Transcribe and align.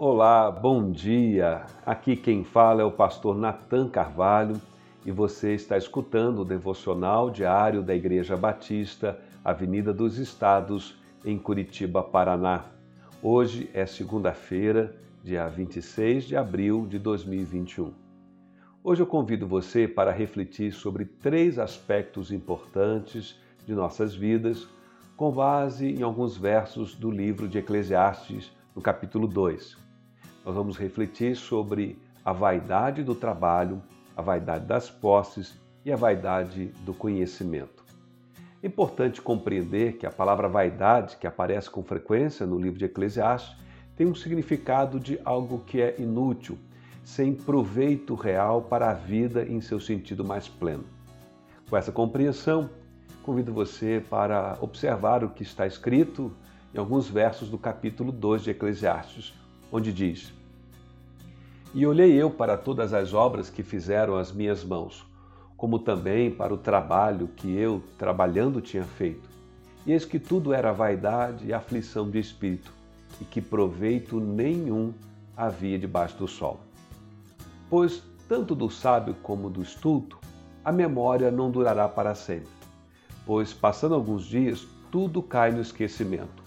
Olá, 0.00 0.48
bom 0.48 0.92
dia. 0.92 1.66
Aqui 1.84 2.14
quem 2.14 2.44
fala 2.44 2.82
é 2.82 2.84
o 2.84 2.90
pastor 2.92 3.36
Nathan 3.36 3.88
Carvalho 3.88 4.62
e 5.04 5.10
você 5.10 5.54
está 5.54 5.76
escutando 5.76 6.42
o 6.42 6.44
devocional 6.44 7.30
diário 7.30 7.82
da 7.82 7.96
Igreja 7.96 8.36
Batista, 8.36 9.18
Avenida 9.44 9.92
dos 9.92 10.16
Estados, 10.16 10.96
em 11.24 11.36
Curitiba, 11.36 12.00
Paraná. 12.00 12.66
Hoje 13.20 13.68
é 13.74 13.84
segunda-feira, 13.86 14.94
dia 15.24 15.48
26 15.48 16.26
de 16.26 16.36
abril 16.36 16.86
de 16.88 17.00
2021. 17.00 17.92
Hoje 18.84 19.02
eu 19.02 19.06
convido 19.06 19.48
você 19.48 19.88
para 19.88 20.12
refletir 20.12 20.70
sobre 20.70 21.06
três 21.06 21.58
aspectos 21.58 22.30
importantes 22.30 23.36
de 23.66 23.74
nossas 23.74 24.14
vidas, 24.14 24.68
com 25.16 25.32
base 25.32 25.92
em 25.92 26.04
alguns 26.04 26.36
versos 26.36 26.94
do 26.94 27.10
livro 27.10 27.48
de 27.48 27.58
Eclesiastes, 27.58 28.52
no 28.76 28.80
capítulo 28.80 29.26
2 29.26 29.87
nós 30.48 30.56
vamos 30.56 30.78
refletir 30.78 31.36
sobre 31.36 31.98
a 32.24 32.32
vaidade 32.32 33.02
do 33.02 33.14
trabalho, 33.14 33.82
a 34.16 34.22
vaidade 34.22 34.64
das 34.64 34.88
posses 34.88 35.60
e 35.84 35.92
a 35.92 35.96
vaidade 35.96 36.68
do 36.86 36.94
conhecimento. 36.94 37.84
É 38.62 38.66
importante 38.66 39.20
compreender 39.20 39.98
que 39.98 40.06
a 40.06 40.10
palavra 40.10 40.48
vaidade, 40.48 41.18
que 41.18 41.26
aparece 41.26 41.68
com 41.68 41.82
frequência 41.82 42.46
no 42.46 42.58
livro 42.58 42.78
de 42.78 42.86
Eclesiastes, 42.86 43.58
tem 43.94 44.06
um 44.06 44.14
significado 44.14 44.98
de 44.98 45.20
algo 45.22 45.58
que 45.66 45.82
é 45.82 45.94
inútil, 45.98 46.56
sem 47.04 47.34
proveito 47.34 48.14
real 48.14 48.62
para 48.62 48.88
a 48.88 48.94
vida 48.94 49.44
em 49.44 49.60
seu 49.60 49.78
sentido 49.78 50.24
mais 50.24 50.48
pleno. 50.48 50.84
Com 51.68 51.76
essa 51.76 51.92
compreensão, 51.92 52.70
convido 53.22 53.52
você 53.52 54.02
para 54.08 54.56
observar 54.62 55.22
o 55.22 55.28
que 55.28 55.42
está 55.42 55.66
escrito 55.66 56.32
em 56.74 56.78
alguns 56.78 57.06
versos 57.06 57.50
do 57.50 57.58
capítulo 57.58 58.10
2 58.10 58.44
de 58.44 58.50
Eclesiastes, 58.52 59.34
onde 59.70 59.92
diz: 59.92 60.37
e 61.78 61.86
olhei 61.86 62.12
eu 62.12 62.28
para 62.28 62.56
todas 62.56 62.92
as 62.92 63.14
obras 63.14 63.48
que 63.48 63.62
fizeram 63.62 64.16
as 64.16 64.32
minhas 64.32 64.64
mãos, 64.64 65.06
como 65.56 65.78
também 65.78 66.28
para 66.28 66.52
o 66.52 66.58
trabalho 66.58 67.28
que 67.28 67.56
eu, 67.56 67.80
trabalhando, 67.96 68.60
tinha 68.60 68.82
feito. 68.82 69.30
E 69.86 69.92
eis 69.92 70.04
que 70.04 70.18
tudo 70.18 70.52
era 70.52 70.72
vaidade 70.72 71.46
e 71.46 71.52
aflição 71.52 72.10
de 72.10 72.18
espírito, 72.18 72.72
e 73.20 73.24
que 73.24 73.40
proveito 73.40 74.18
nenhum 74.18 74.92
havia 75.36 75.78
debaixo 75.78 76.16
do 76.16 76.26
sol. 76.26 76.58
Pois, 77.70 78.02
tanto 78.28 78.56
do 78.56 78.68
sábio 78.68 79.14
como 79.22 79.48
do 79.48 79.62
estulto, 79.62 80.18
a 80.64 80.72
memória 80.72 81.30
não 81.30 81.48
durará 81.48 81.88
para 81.88 82.12
sempre. 82.12 82.50
Pois, 83.24 83.54
passando 83.54 83.94
alguns 83.94 84.24
dias, 84.24 84.66
tudo 84.90 85.22
cai 85.22 85.52
no 85.52 85.60
esquecimento. 85.60 86.42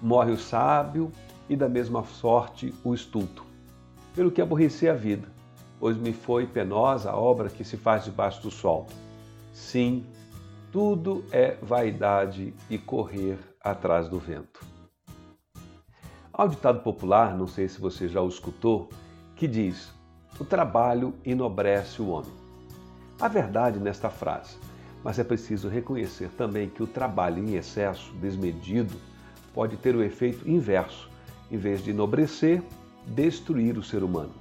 Morre 0.00 0.32
o 0.32 0.38
sábio 0.38 1.12
e, 1.46 1.54
da 1.54 1.68
mesma 1.68 2.02
sorte, 2.04 2.74
o 2.82 2.94
estulto 2.94 3.51
pelo 4.14 4.30
que 4.30 4.42
aborreci 4.42 4.88
a 4.88 4.94
vida, 4.94 5.28
pois 5.78 5.96
me 5.96 6.12
foi 6.12 6.46
penosa 6.46 7.10
a 7.10 7.16
obra 7.16 7.48
que 7.48 7.64
se 7.64 7.76
faz 7.76 8.04
debaixo 8.04 8.42
do 8.42 8.50
sol. 8.50 8.86
Sim, 9.52 10.06
tudo 10.70 11.24
é 11.30 11.56
vaidade 11.60 12.54
e 12.70 12.78
correr 12.78 13.38
atrás 13.60 14.08
do 14.08 14.18
vento. 14.18 14.64
Há 16.32 16.44
um 16.44 16.48
ditado 16.48 16.80
popular, 16.80 17.36
não 17.36 17.46
sei 17.46 17.68
se 17.68 17.78
você 17.78 18.08
já 18.08 18.20
o 18.20 18.28
escutou, 18.28 18.88
que 19.36 19.46
diz: 19.46 19.92
O 20.40 20.44
trabalho 20.44 21.14
enobrece 21.24 22.00
o 22.00 22.08
homem. 22.08 22.32
Há 23.20 23.28
verdade 23.28 23.78
nesta 23.78 24.08
frase, 24.08 24.56
mas 25.04 25.18
é 25.18 25.24
preciso 25.24 25.68
reconhecer 25.68 26.30
também 26.30 26.68
que 26.68 26.82
o 26.82 26.86
trabalho 26.86 27.38
em 27.38 27.54
excesso, 27.54 28.12
desmedido, 28.14 28.94
pode 29.52 29.76
ter 29.76 29.94
o 29.94 30.02
efeito 30.02 30.48
inverso. 30.48 31.10
Em 31.50 31.58
vez 31.58 31.84
de 31.84 31.90
enobrecer, 31.90 32.62
destruir 33.06 33.76
o 33.78 33.82
ser 33.82 34.02
humano. 34.02 34.32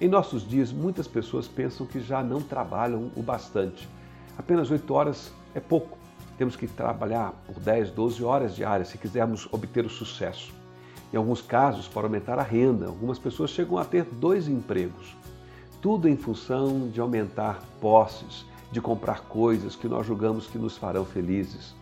Em 0.00 0.08
nossos 0.08 0.46
dias, 0.46 0.72
muitas 0.72 1.06
pessoas 1.06 1.46
pensam 1.46 1.86
que 1.86 2.00
já 2.00 2.22
não 2.22 2.42
trabalham 2.42 3.10
o 3.16 3.22
bastante. 3.22 3.88
Apenas 4.36 4.70
8 4.70 4.92
horas 4.92 5.32
é 5.54 5.60
pouco. 5.60 5.96
Temos 6.36 6.56
que 6.56 6.66
trabalhar 6.66 7.32
por 7.46 7.60
10, 7.60 7.90
12 7.90 8.24
horas 8.24 8.56
diárias 8.56 8.88
se 8.88 8.98
quisermos 8.98 9.48
obter 9.52 9.86
o 9.86 9.90
sucesso. 9.90 10.52
Em 11.12 11.16
alguns 11.16 11.40
casos, 11.40 11.86
para 11.86 12.08
aumentar 12.08 12.40
a 12.40 12.42
renda, 12.42 12.86
algumas 12.86 13.20
pessoas 13.20 13.50
chegam 13.50 13.78
a 13.78 13.84
ter 13.84 14.04
dois 14.04 14.48
empregos. 14.48 15.16
Tudo 15.80 16.08
em 16.08 16.16
função 16.16 16.88
de 16.88 17.00
aumentar 17.00 17.62
posses, 17.80 18.44
de 18.72 18.80
comprar 18.80 19.20
coisas 19.20 19.76
que 19.76 19.86
nós 19.86 20.04
julgamos 20.04 20.48
que 20.48 20.58
nos 20.58 20.76
farão 20.76 21.04
felizes. 21.04 21.72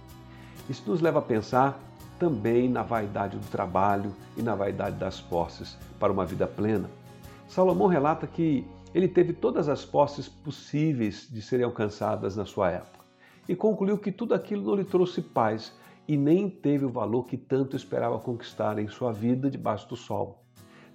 Isso 0.69 0.82
nos 0.86 1.00
leva 1.00 1.20
a 1.20 1.22
pensar 1.22 1.81
também 2.22 2.69
na 2.69 2.84
vaidade 2.84 3.37
do 3.37 3.47
trabalho 3.49 4.15
e 4.37 4.43
na 4.43 4.55
vaidade 4.55 4.94
das 4.94 5.21
posses 5.21 5.77
para 5.99 6.12
uma 6.12 6.25
vida 6.25 6.47
plena. 6.47 6.88
Salomão 7.49 7.88
relata 7.88 8.28
que 8.28 8.65
ele 8.94 9.09
teve 9.09 9.33
todas 9.33 9.69
as 9.69 9.84
posses 9.84 10.28
possíveis 10.28 11.27
de 11.28 11.43
serem 11.43 11.65
alcançadas 11.65 12.37
na 12.37 12.47
sua 12.47 12.71
época 12.71 13.05
e 13.49 13.56
concluiu 13.56 13.99
que 13.99 14.12
tudo 14.12 14.34
aquilo 14.34 14.62
não 14.62 14.77
lhe 14.77 14.84
trouxe 14.84 15.21
paz 15.21 15.72
e 16.06 16.16
nem 16.16 16.49
teve 16.49 16.84
o 16.84 16.91
valor 16.91 17.25
que 17.25 17.37
tanto 17.37 17.75
esperava 17.75 18.21
conquistar 18.21 18.78
em 18.78 18.87
sua 18.87 19.10
vida 19.10 19.50
debaixo 19.50 19.89
do 19.89 19.97
sol. 19.97 20.44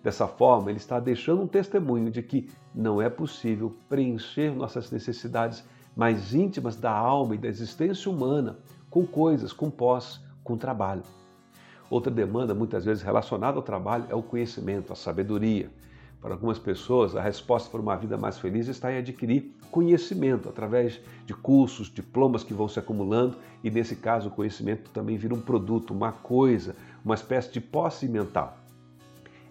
Dessa 0.02 0.30
forma, 0.30 0.70
ele 0.70 0.78
está 0.78 0.98
deixando 0.98 1.42
um 1.42 1.48
testemunho 1.48 2.09
de 2.09 2.24
que 2.24 2.50
não 2.74 3.02
é 3.02 3.09
possível 3.09 3.76
preencher 3.90 4.56
nossas 4.56 4.90
necessidades 4.92 5.62
mais 5.94 6.34
íntimas 6.34 6.78
da 6.78 6.92
alma 6.92 7.36
e 7.36 7.38
da 7.38 7.50
existência 7.50 8.09
humana 8.09 8.59
com 8.90 9.06
coisas, 9.06 9.52
com 9.52 9.70
posse, 9.70 10.26
com 10.47 10.56
trabalho. 10.56 11.03
Outra 11.90 12.09
demanda, 12.09 12.56
muitas 12.56 12.85
vezes 12.85 13.03
relacionada 13.03 13.58
ao 13.58 13.62
trabalho, 13.62 14.06
é 14.09 14.16
o 14.16 14.24
conhecimento, 14.24 14.94
a 14.94 14.96
sabedoria. 14.96 15.69
Para 16.22 16.34
algumas 16.34 16.58
pessoas, 16.58 17.16
a 17.16 17.22
resposta 17.22 17.69
para 17.69 17.81
uma 17.81 17.96
vida 17.97 18.18
mais 18.18 18.38
feliz 18.38 18.68
está 18.68 18.91
em 18.91 18.97
adquirir 18.97 19.53
conhecimento 19.69 20.47
através 20.47 21.02
de 21.25 21.34
cursos, 21.34 21.91
diplomas 21.91 22.46
que 22.46 22.53
vão 22.53 22.68
se 22.68 22.80
acumulando 22.80 23.35
e, 23.62 23.69
nesse 23.69 23.97
caso, 23.97 24.30
o 24.30 24.31
conhecimento 24.31 24.90
também 24.91 25.18
vira 25.18 25.35
um 25.35 25.41
produto, 25.41 25.94
uma 25.94 26.13
coisa, 26.13 26.75
uma 27.03 27.16
espécie 27.16 27.52
de 27.52 27.59
posse 27.59 28.08
mental. 28.08 28.58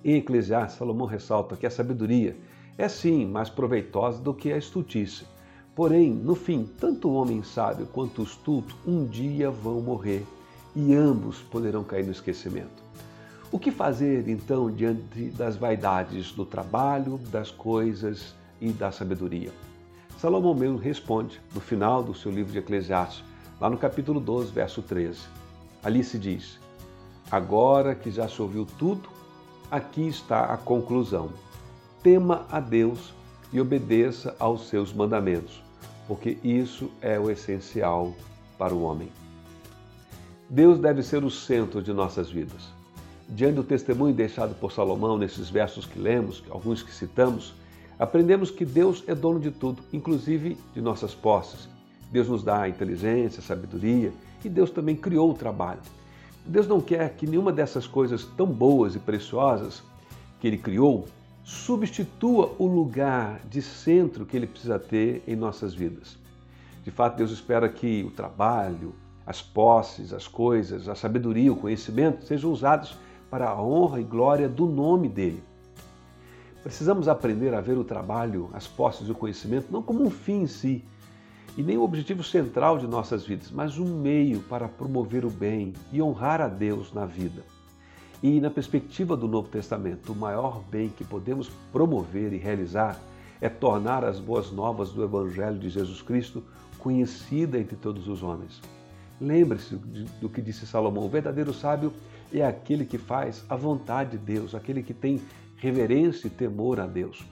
Em 0.03 0.17
Eclesiastes, 0.17 0.79
Salomão 0.79 1.07
ressalta 1.07 1.57
que 1.57 1.67
a 1.67 1.71
sabedoria 1.71 2.37
é 2.79 2.89
sim 2.89 3.27
mais 3.27 3.51
proveitosa 3.51 4.21
do 4.23 4.33
que 4.33 4.51
a 4.51 4.59
estultice. 4.59 5.27
Porém, 5.75 6.11
no 6.11 6.35
fim, 6.35 6.69
tanto 6.81 7.09
o 7.09 7.15
homem 7.15 7.43
sábio 7.43 7.87
quanto 7.87 8.23
o 8.23 8.25
estulto 8.25 8.75
um 8.87 9.05
dia 9.05 9.51
vão 9.51 9.81
morrer 9.81 10.27
e 10.77 10.95
ambos 10.95 11.39
poderão 11.39 11.83
cair 11.83 12.05
no 12.05 12.13
esquecimento. 12.13 12.85
O 13.51 13.59
que 13.59 13.71
fazer 13.71 14.29
então 14.29 14.71
diante 14.71 15.31
das 15.31 15.57
vaidades 15.57 16.33
do 16.33 16.45
trabalho, 16.45 17.19
das 17.31 17.51
coisas 17.51 18.35
e 18.61 18.69
da 18.69 18.93
sabedoria? 18.93 19.51
Salomão 20.19 20.55
mesmo 20.55 20.77
responde 20.77 21.41
no 21.55 21.61
final 21.61 22.03
do 22.03 22.15
seu 22.15 22.31
livro 22.31 22.53
de 22.53 22.59
Eclesiastes, 22.59 23.25
lá 23.59 23.71
no 23.71 23.79
capítulo 23.79 24.21
12, 24.21 24.53
verso 24.53 24.83
13. 24.83 25.21
Ali 25.83 26.05
se 26.05 26.19
diz: 26.19 26.59
Agora 27.31 27.95
que 27.95 28.11
já 28.11 28.29
se 28.29 28.43
ouviu 28.43 28.67
tudo, 28.79 29.09
aqui 29.71 30.07
está 30.07 30.45
a 30.53 30.57
conclusão. 30.59 31.31
Tema 32.03 32.47
a 32.51 32.61
Deus 32.61 33.15
e 33.53 33.61
obedeça 33.61 34.37
aos 34.39 34.69
seus 34.69 34.93
mandamentos, 34.93 35.63
porque 36.07 36.37
isso 36.45 36.91
é 37.01 37.19
o 37.19 37.31
essencial 37.31 38.13
para 38.59 38.75
o 38.75 38.83
homem. 38.83 39.11
Deus 40.49 40.79
deve 40.79 41.03
ser 41.03 41.25
o 41.25 41.31
centro 41.31 41.83
de 41.83 41.93
nossas 41.93 42.31
vidas. 42.31 42.69
Diante 43.29 43.57
do 43.57 43.65
testemunho 43.65 44.15
deixado 44.15 44.55
por 44.55 44.71
Salomão 44.71 45.19
nesses 45.19 45.51
versos 45.51 45.85
que 45.85 45.99
lemos, 45.99 46.45
alguns 46.49 46.85
que 46.85 46.95
citamos, 46.95 47.53
aprendemos 47.99 48.49
que 48.53 48.65
Deus 48.65 49.03
é 49.09 49.15
dono 49.15 49.41
de 49.41 49.51
tudo, 49.51 49.83
inclusive 49.93 50.57
de 50.73 50.81
nossas 50.81 51.13
posses. 51.13 51.69
Deus 52.13 52.29
nos 52.29 52.45
dá 52.45 52.63
a 52.63 52.69
inteligência, 52.69 53.41
a 53.41 53.43
sabedoria 53.43 54.13
e 54.45 54.49
Deus 54.49 54.71
também 54.71 54.95
criou 54.95 55.33
o 55.33 55.35
trabalho. 55.35 55.81
Deus 56.45 56.69
não 56.69 56.81
quer 56.81 57.15
que 57.15 57.27
nenhuma 57.27 57.53
dessas 57.53 57.89
coisas 57.89 58.25
tão 58.37 58.47
boas 58.47 58.95
e 58.95 59.01
preciosas 59.01 59.83
que 60.39 60.47
Ele 60.47 60.59
criou 60.59 61.07
substitua 61.43 62.55
o 62.57 62.67
lugar 62.67 63.41
de 63.51 63.61
centro 63.61 64.25
que 64.25 64.37
Ele 64.37 64.47
precisa 64.47 64.79
ter 64.79 65.25
em 65.27 65.35
nossas 65.35 65.75
vidas. 65.75 66.17
De 66.85 66.93
fato, 66.93 67.17
Deus 67.17 67.33
espera 67.33 67.69
que 67.69 68.05
o 68.05 68.13
trabalho, 68.13 68.95
as 69.27 69.43
posses, 69.43 70.13
as 70.13 70.29
coisas, 70.29 70.89
a 70.89 70.95
sabedoria, 70.95 71.53
o 71.53 71.57
conhecimento 71.57 72.25
sejam 72.25 72.53
usados 72.53 72.97
para 73.29 73.51
a 73.51 73.61
honra 73.61 74.01
e 74.01 74.05
glória 74.05 74.49
do 74.49 74.67
nome 74.67 75.09
dele. 75.09 75.43
Precisamos 76.63 77.09
aprender 77.09 77.53
a 77.53 77.61
ver 77.61 77.77
o 77.77 77.85
trabalho, 77.85 78.51
as 78.53 78.67
posses 78.67 79.09
e 79.09 79.11
o 79.11 79.15
conhecimento 79.15 79.67
não 79.71 79.83
como 79.83 80.05
um 80.05 80.11
fim 80.11 80.43
em 80.43 80.47
si, 80.47 80.85
e 81.57 81.63
nem 81.63 81.77
o 81.77 81.83
objetivo 81.83 82.23
central 82.23 82.79
de 82.79 82.87
nossas 82.87 83.25
vidas, 83.25 83.51
mas 83.51 83.79
um 83.79 84.01
meio 84.01 84.41
para 84.41 84.69
promover 84.69 85.25
o 85.25 85.31
bem 85.31 85.73
e 85.91 86.03
honrar 86.03 86.41
a 86.41 86.49
Deus 86.49 86.93
na 86.93 87.07
vida. 87.07 87.43
E 88.23 88.41
na 88.41 88.51
perspectiva 88.51 89.17
do 89.17 89.27
Novo 89.27 89.49
Testamento, 89.49 90.13
o 90.13 90.17
maior 90.17 90.63
bem 90.71 90.89
que 90.89 91.05
podemos 91.05 91.51
promover 91.73 92.33
e 92.33 92.37
realizar 92.37 93.01
é 93.41 93.49
tornar 93.49 94.05
as 94.05 94.19
boas 94.19 94.51
novas 94.51 94.91
do 94.91 95.03
Evangelho 95.03 95.59
de 95.59 95.69
Jesus 95.69 96.03
Cristo 96.03 96.43
conhecida 96.79 97.59
entre 97.59 97.77
todos 97.77 98.07
os 98.09 98.23
homens. 98.23 98.61
Lembre-se 99.21 99.77
do 100.21 100.29
que 100.29 100.43
disse 100.43 100.67
Salomão: 100.67 101.05
o 101.05 101.09
verdadeiro 101.09 101.53
sábio 101.53 101.93
é 102.33 102.45
aquele 102.45 102.85
que 102.85 102.99
faz 102.99 103.45
a 103.49 103.57
vontade 103.57 104.13
de 104.13 104.19
Deus, 104.19 104.55
aquele 104.55 104.83
que 104.83 104.95
tem 104.95 105.21
reverência 105.57 106.27
e 106.27 106.31
temor 106.31 106.81
a 106.81 106.87
Deus. 106.87 107.25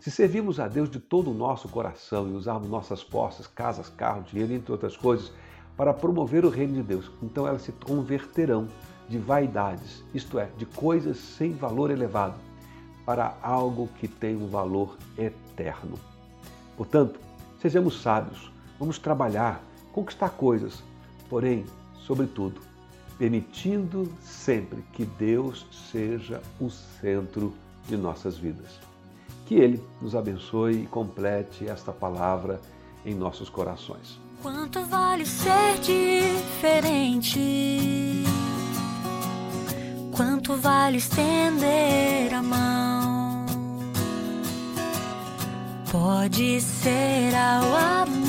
Se 0.00 0.10
servimos 0.10 0.60
a 0.60 0.68
Deus 0.68 0.88
de 0.88 1.00
todo 1.00 1.30
o 1.30 1.34
nosso 1.34 1.68
coração 1.68 2.28
e 2.28 2.32
usarmos 2.32 2.68
nossas 2.68 3.02
posses, 3.02 3.46
casas, 3.46 3.88
carros, 3.88 4.30
dinheiro, 4.30 4.52
entre 4.52 4.70
outras 4.70 4.96
coisas, 4.96 5.32
para 5.76 5.92
promover 5.92 6.44
o 6.44 6.48
reino 6.48 6.74
de 6.74 6.82
Deus, 6.82 7.10
então 7.22 7.46
elas 7.46 7.62
se 7.62 7.72
converterão 7.72 8.68
de 9.08 9.18
vaidades, 9.18 10.04
isto 10.14 10.38
é, 10.38 10.48
de 10.56 10.64
coisas 10.64 11.16
sem 11.16 11.52
valor 11.52 11.90
elevado, 11.90 12.34
para 13.04 13.36
algo 13.42 13.88
que 13.98 14.08
tem 14.08 14.36
um 14.36 14.48
valor 14.48 14.96
eterno. 15.18 15.98
Portanto, 16.76 17.18
sejamos 17.60 18.00
sábios, 18.00 18.50
vamos 18.78 18.98
trabalhar, 18.98 19.60
conquistar 19.92 20.30
coisas, 20.30 20.82
porém, 21.28 21.64
sobretudo, 22.06 22.60
permitindo 23.18 24.12
sempre 24.22 24.84
que 24.92 25.04
Deus 25.04 25.66
seja 25.90 26.42
o 26.60 26.70
centro 26.70 27.54
de 27.88 27.96
nossas 27.96 28.36
vidas. 28.36 28.78
Que 29.46 29.54
Ele 29.54 29.82
nos 30.02 30.14
abençoe 30.14 30.82
e 30.82 30.86
complete 30.86 31.66
esta 31.66 31.92
palavra 31.92 32.60
em 33.04 33.14
nossos 33.14 33.48
corações. 33.48 34.18
Quanto 34.42 34.84
vale 34.84 35.24
ser 35.24 35.78
diferente? 35.80 37.40
Quanto 40.14 40.56
vale 40.56 40.98
estender 40.98 42.34
a 42.34 42.42
mão? 42.42 43.46
Pode 45.90 46.60
ser 46.60 47.34
ao 47.34 48.02
amigo 48.02 48.25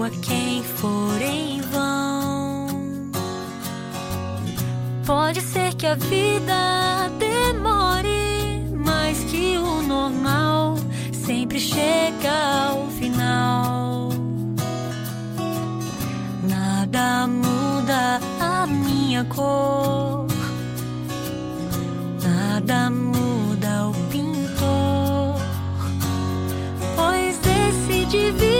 A 0.00 0.10
quem 0.20 0.64
for 0.64 1.22
em 1.22 1.60
vão. 1.60 2.66
Pode 5.06 5.40
ser 5.40 5.74
que 5.74 5.86
a 5.86 5.94
vida 5.94 7.08
demore, 7.20 8.64
mas 8.74 9.22
que 9.24 9.56
o 9.58 9.80
normal 9.82 10.74
sempre 11.12 11.60
chega 11.60 12.32
ao 12.68 12.88
final. 12.88 14.08
Nada 16.48 17.28
muda 17.28 18.20
a 18.40 18.66
minha 18.66 19.24
cor, 19.26 20.26
nada 22.24 22.90
muda 22.90 23.86
o 23.86 23.94
pintor, 24.10 25.36
pois 26.96 27.38
esse 27.38 28.04
divino. 28.06 28.51